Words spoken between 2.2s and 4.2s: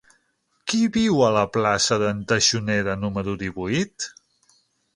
Taxonera número divuit?